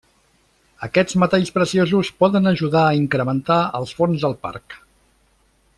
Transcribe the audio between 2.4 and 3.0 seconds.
ajudar a